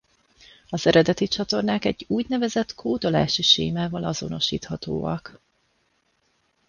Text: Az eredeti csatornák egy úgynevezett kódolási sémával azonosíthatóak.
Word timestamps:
Az 0.69 0.87
eredeti 0.87 1.27
csatornák 1.27 1.85
egy 1.85 2.05
úgynevezett 2.07 2.75
kódolási 2.75 3.41
sémával 3.41 4.03
azonosíthatóak. 4.03 5.41